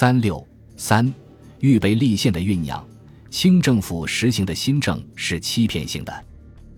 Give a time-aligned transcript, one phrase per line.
[0.00, 0.46] 三六
[0.76, 1.12] 三，
[1.58, 2.86] 预备立宪的酝酿。
[3.30, 6.24] 清政府实行的新政是欺骗性的。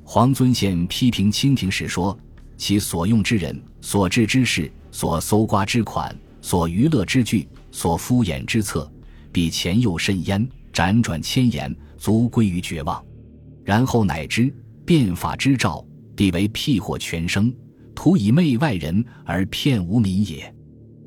[0.02, 2.18] 黄遵宪批评清廷时说
[2.56, 8.90] ：“其所用之人、所治之事、所搜刮之款、所娱乐之具、所敷衍之策，
[9.30, 13.04] 比前又甚焉，辗转千言，足归于绝望。
[13.62, 14.50] 然后乃知
[14.86, 17.54] 变法之兆，必为辟祸全生，
[17.94, 20.50] 图以媚外人而骗无民也。”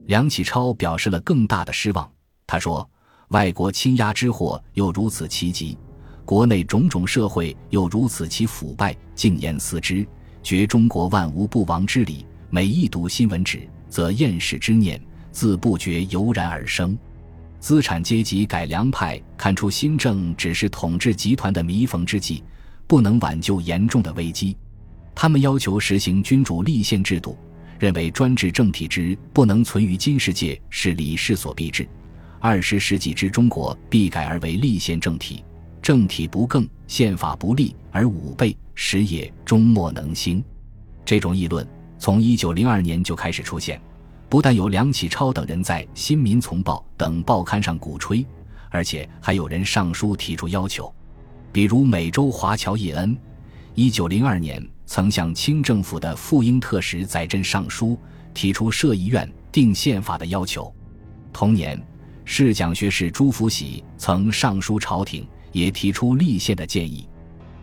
[0.06, 2.10] 梁启超表示了更大的失望。
[2.48, 2.88] 他说。
[3.30, 5.76] 外国侵压之祸又如此奇急，
[6.24, 10.06] 国内种种社会又如此其腐败，静言思之，
[10.44, 12.28] 觉中国万无不亡之理。
[12.52, 16.96] 每一读新闻纸，则厌世之念自不觉油然而生。
[17.60, 22.44] 资产阶级改良派看出新政只是统治集团的弥缝之计，
[22.86, 24.56] 不能挽救严重的危机。
[25.16, 27.36] 他们要求实行君主立宪制度，
[27.80, 31.88] 认为专制政体之不能存于今世界是理势所必至。
[32.40, 35.44] 二十世纪之中国必改而为立宪政体，
[35.82, 40.44] 政体不更，宪法不立，而武备时也终莫能兴。
[41.06, 41.66] 这种议论
[41.98, 43.80] 从一九零二年就开始出现，
[44.28, 48.26] 不但有梁启超等人在《新民丛报》等报刊上鼓吹，
[48.70, 50.94] 而且还有人上书提出要求。
[51.52, 53.16] 比如美洲华侨叶恩，
[53.76, 54.62] 一九零二年
[54.94, 57.98] 曾向清政府的傅英特使载真上书，
[58.32, 60.72] 提出设议院定宪法的要求。
[61.34, 61.82] 同年。
[62.26, 67.10] 侍讲学士朱福喜曾上书朝廷，也提出立宪的建议。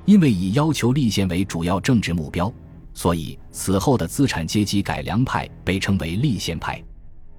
[0.06, 2.53] 因为以要求立宪为主要政治目标，
[2.95, 6.83] 所以此后的资产阶级改良派被称为立宪派。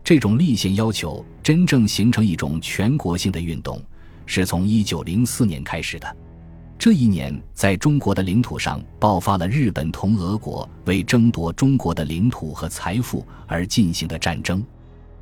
[0.05, 3.83] 这种立宪要求真正形成一种全国性的运动，
[4.25, 6.15] 是从1904年开始的。
[6.83, 14.65] 这一年，在中国的领土上爆发了日本同俄国为争夺中国的领土和财富而进行的战争。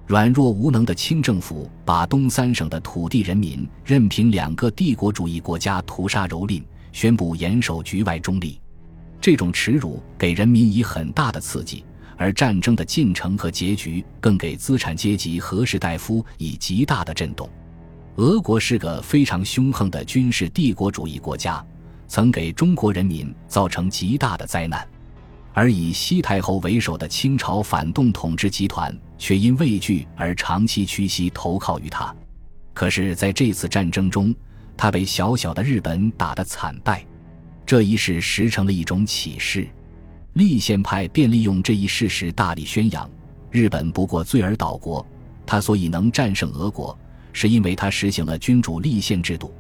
[0.08, 8.58] 软弱无能的清政府把东三省的土地人民任凭两个帝国主义国家屠杀蹂躏，宣布严守局外中立。
[9.20, 11.84] 这种耻辱给人民以很大的刺激，
[12.16, 17.50] 而战争的进程和结局更给资产阶级和士大夫以极大的震动。
[18.20, 21.66] 俄国是个非常凶横的军事帝国主义国家，
[22.06, 24.86] 曾给中国人民造成极大的灾难。
[25.54, 32.14] 而以西太后为首的清朝反动统治集团却因畏惧而长期屈膝投靠于他。
[32.74, 34.36] 可是，在这次战争中，
[34.76, 37.06] 他被小小的日本打得惨败。
[37.66, 39.66] 这一事实成了一种启示，
[40.34, 43.10] 立宪派便利用这一事实大力宣扬：
[43.50, 45.08] 日本不过罪而岛国，
[45.46, 46.98] 他所以能战胜俄国，
[47.34, 49.52] 是因为他实行了君主立宪制度；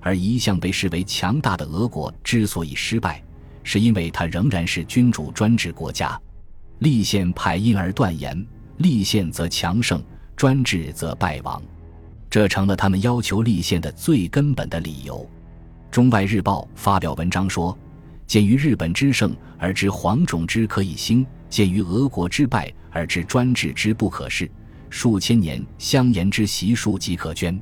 [0.00, 3.22] 而一向被视为强大的俄国之所以失败。
[3.64, 6.20] 是因为他仍然是君主专制国家，
[6.80, 8.44] 立宪派因而断言：
[8.78, 10.02] 立宪则强盛，
[10.34, 11.62] 专制则败亡。
[12.28, 15.18] 这成了他们要求立宪的最根本的理由。
[15.94, 17.78] 《中外日报》发表文章说
[18.26, 24.50] ：“鉴于日本之盛而知黄种之可以兴，鉴于俄国之败而知专制之不可恃，
[24.92, 27.58] 数千年相沿之习数即可捐。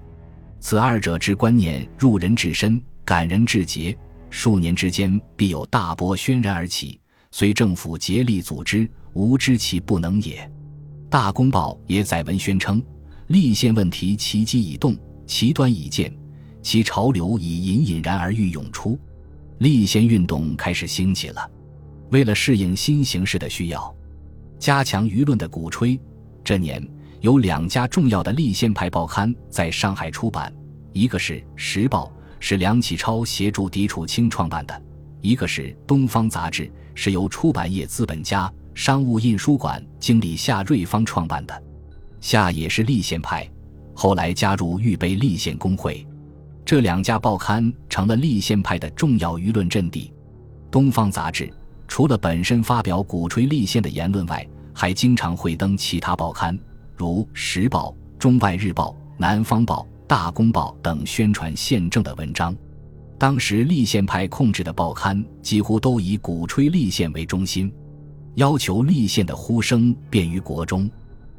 [0.58, 3.96] 此二者之观念入人至深，感人至节。”
[4.30, 7.00] 数年之间，必有大波轩然而起。
[7.30, 10.50] 虽政府竭力阻之，无知其不能也。
[11.08, 12.82] 大公报也载文宣称：
[13.28, 16.12] 立宪问题其机已动，其端已见，
[16.62, 18.98] 其潮流已隐隐然而欲涌出。
[19.58, 21.48] 立宪运动开始兴起了。
[22.10, 23.94] 为了适应新形势的需要，
[24.58, 25.98] 加强舆论的鼓吹，
[26.42, 26.84] 这年
[27.20, 30.52] 有两家重要的立宪派报刊在上海出版，
[30.92, 32.06] 一个是《时报》。
[32.42, 34.82] 是梁启超协助狄楚清创办的，
[35.20, 36.64] 一个是《东方杂志》，
[36.94, 41.62] 是由出版业资本家、商务印书馆经理夏瑞芳创办的。
[42.18, 43.46] 夏也是立宪派，
[43.92, 46.06] 后来加入预备立宪工会。
[46.64, 50.10] 这两家报刊成了立宪派的重要舆论阵地。
[50.70, 51.44] 《东方杂志》
[51.86, 56.58] 除了本身发表鼓吹立宪的言论外，还经常会登其他报刊，
[57.00, 57.88] 如《时报》
[58.18, 59.86] 《中外日报》《南方报》。
[60.06, 62.54] 大公报等宣传宪政的文章，
[63.16, 67.72] 当时立宪派控制的报刊几乎都以鼓吹立宪为中心，
[68.34, 70.90] 要求立宪的呼声便于国中。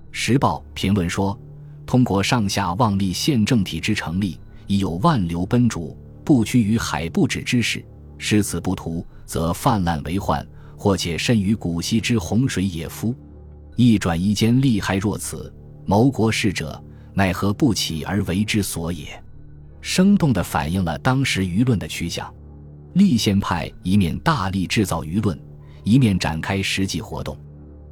[0.09, 1.37] 时报评论说
[1.85, 7.85] ：“通过上下望立宪政体之成立，已有万流奔逐，不屈于海不止之势。
[8.17, 10.47] 失此不图，则泛滥为患，
[10.77, 13.13] 或且甚于古稀之洪水也夫。
[13.81, 15.51] 一转一间，利害若此，
[15.87, 16.79] 谋国事者。”
[17.13, 19.21] 奈何不起而为之所也，
[19.81, 22.31] 生动地反映了当时舆论的趋向。
[22.93, 25.37] 立宪派一面大力制造舆论，
[25.83, 27.37] 一面展开实际活动。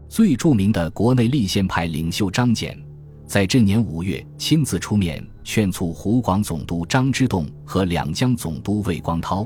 [0.07, 2.77] 最著名的国内立宪派领袖张謇，
[3.25, 9.45] 在这年五月亲自出面劝促湖广总督张之洞和两江总督魏光涛，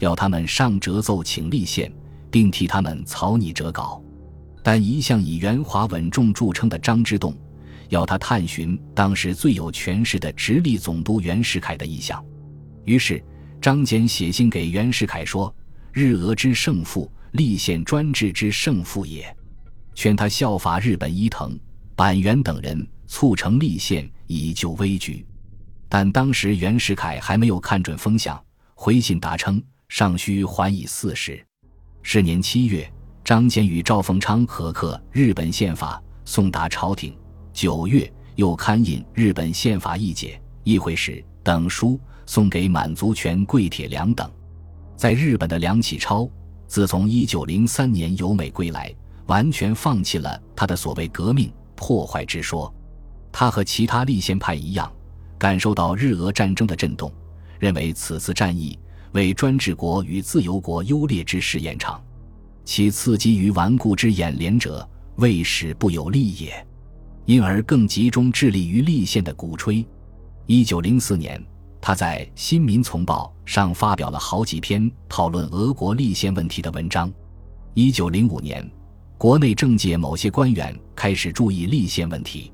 [0.00, 1.90] 要他们上折奏请立宪，
[2.30, 4.02] 并替他们草拟折稿。
[4.66, 7.32] 但一向以圆滑稳重著称的张之洞，
[7.88, 12.20] 要他探寻当时最有权势的直隶总督袁世凯的意向。
[12.84, 13.24] 于是
[13.60, 15.54] 张謇写信给袁世凯说
[15.94, 19.32] ：“日俄之胜负，立宪专制之胜负也。”
[19.94, 21.56] 劝他效法日本伊藤、
[21.94, 25.24] 板垣等人，促成立宪，以救危局。
[25.88, 31.40] 但当时袁世凯还没有看准风向，回信答称尚需缓以四时。
[32.02, 32.92] 是年七月，
[33.26, 37.12] 张謇与赵凤昌合刻日本宪法，送达朝廷。
[37.52, 44.30] 九月，又刊印日本宪法议解、议会史等书，送给满族权桂铁良等。
[44.94, 46.30] 在日本的梁启超，
[46.68, 48.94] 自从一九零三年由美归来。
[49.26, 52.72] 完全放弃了他的所谓革命破坏之说，
[53.32, 54.88] 他和其他立宪派一样，
[55.36, 57.12] 感受到日俄战争的震动，
[57.58, 58.78] 认为此次战役
[59.14, 62.00] 为专制国与自由国优劣之试验场，
[62.66, 66.66] 其刺激于顽固之演联者，未始不有利也，
[67.24, 69.86] 因而更集中致力于立宪的鼓吹。
[70.46, 71.42] 一九零四年，
[71.80, 77.10] 他在《新民丛报》上发表了好几篇讨论俄国立宪问题的文章。
[77.72, 78.68] 一九零五年。
[79.18, 82.52] 国内政界某些官员开始注意立宪问题，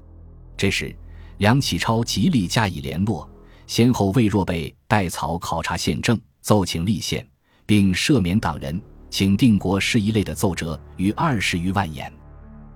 [0.57, 0.95] 这时
[1.39, 3.29] 梁启超极力加以联络，
[3.67, 7.27] 先后为若被代草考察宪政，奏请立宪，
[7.67, 8.81] 并赦免党人，
[9.13, 12.11] 请定国事一类的奏折逾二十余万言。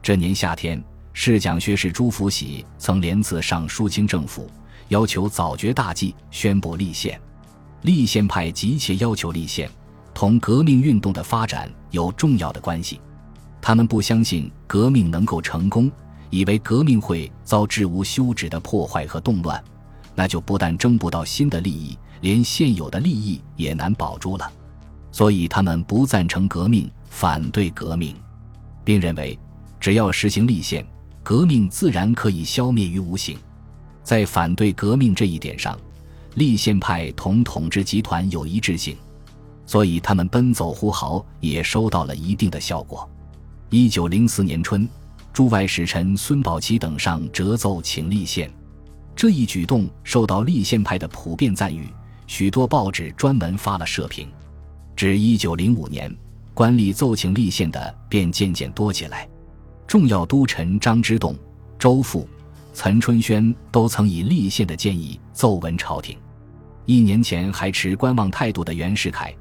[0.03, 0.85] 这年夏天，
[1.15, 4.47] 侍讲学士朱福喜曾连次上书清政府，
[4.89, 7.19] 要求早决大计，宣布立宪。
[7.81, 9.71] 立宪派急切要求立宪，
[10.13, 13.01] 同革命运动的发展有重要的关系。
[13.63, 15.91] 他们不相信革命能够成功，
[16.29, 19.65] 以为革命会遭致无休止的破坏和动乱，
[20.15, 24.53] 那就不但争不到新的利益，连现有的利益也难保住了。
[25.17, 28.15] 所以他们不赞成革命，反对革命，
[28.85, 29.39] 并认为
[29.81, 30.87] 只要实行立宪，
[31.23, 33.39] 革命自然可以消灭于无形。
[34.03, 35.75] 在反对革命这一点上，
[36.35, 38.95] 立宪派同统治集团有一致性，
[39.65, 43.09] 所以他们奔走呼号也收到了一定的效果。
[43.71, 44.87] 一九零四年春，
[45.33, 48.53] 驻外使臣孙宝琦等上折奏请立宪，
[49.15, 51.89] 这一举动受到立宪派的普遍赞誉，
[52.27, 54.29] 许多报纸专门发了社评。
[54.97, 56.11] 至一九零五年，
[56.55, 59.29] 官吏奏请立宪的便渐渐多起来，
[59.87, 61.37] 重要都臣张之洞、
[61.79, 62.27] 周复、
[62.73, 66.17] 岑春轩都曾以立宪的建议奏闻朝廷。
[66.87, 69.35] 一年前还持观望态度的袁世凯。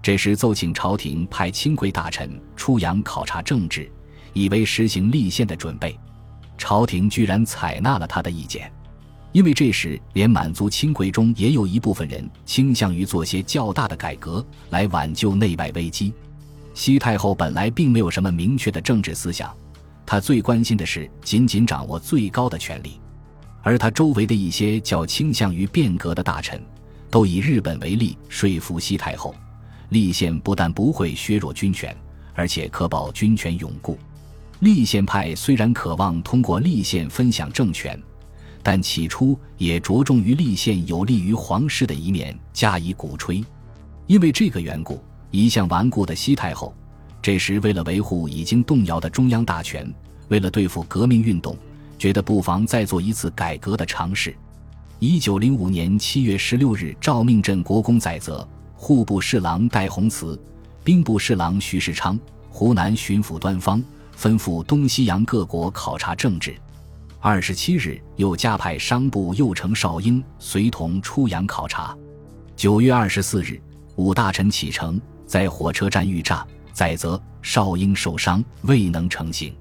[0.00, 3.88] 这时奏请朝廷派亲贵大臣出洋考察政治，
[4.32, 5.96] 以为实行立宪的准备。
[6.56, 8.72] 朝廷居然采纳了他的意见，
[9.32, 16.12] 因为这时连满族亲贵中也有一部分人倾向于做些较大的改革来挽救内外危机。
[16.74, 19.54] 西太后本来并没有什么明确的政治思想，
[20.04, 23.00] 她最关心的是紧紧掌握最高的权力，
[23.62, 26.62] 而她周围的一些较倾向于变革的大臣，
[27.10, 29.34] 都以日本为例说服西太后。
[29.88, 31.94] 立宪不但不会削弱军权，
[32.34, 33.98] 而且可保军权永固。
[34.60, 38.00] 立宪派虽然渴望通过立宪分享政权，
[38.62, 43.44] 但起初也着重于立宪有利于皇室的一面加以鼓吹。
[44.06, 46.74] 因为这个缘故，一向顽固的西太后，
[47.20, 49.92] 这时为了维护已经动摇的中央大权，
[50.28, 51.56] 为了对付革命运动，
[51.98, 54.34] 觉得不妨再做一次改革的尝试。
[54.98, 58.46] 一九零五年七月十六日，诏命镇国公载泽。
[58.74, 60.36] 户部侍郎戴洪慈、
[60.82, 62.18] 兵部侍郎徐世昌、
[62.50, 63.80] 湖南巡抚端方
[64.18, 66.56] 吩咐东西洋各国考察政治。
[67.24, 71.96] 二十七日，又加派商部右丞邵英随同出洋考察。
[72.56, 73.62] 九月二十四日，
[73.94, 79.54] 五大臣启程，在火车站遇炸，载泽、邵英受伤，未能成行。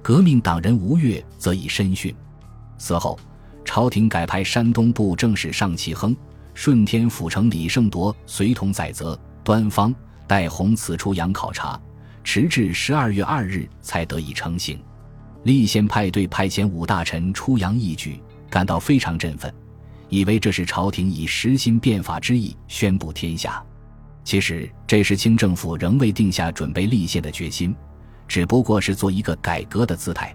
[0.00, 2.14] 革命党人吴越则已身殉。
[2.78, 3.18] 此后，
[3.64, 6.16] 朝廷改派山东部政使尚其亨。
[6.54, 9.92] 顺天府城李胜铎随同载泽、端方、
[10.28, 11.80] 戴洪此出洋考察，
[12.22, 14.78] 迟至十二月二日才得以成行。
[15.44, 19.52] 立宪派对派遣五大臣出洋一举感到非常振奋，
[20.08, 23.62] 以为这是朝廷以实行变法之意宣布天下。
[24.24, 27.74] 其实这时清政府仍未定下准备立宪的决心，
[28.28, 30.34] 只不过是做一个改革的姿态。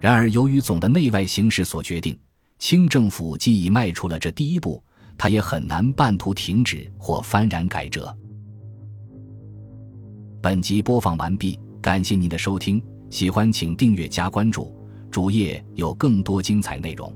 [0.00, 2.18] 然而由于总的内外形势所决定，
[2.58, 4.82] 清政府既已迈出了这第一步。
[5.20, 8.16] 他也很难半途停止或幡然改折。
[10.40, 14.72] 本集播放完毕，感谢您的收听，喜欢请订阅加关注，
[15.10, 17.12] 主页有更多精彩内容。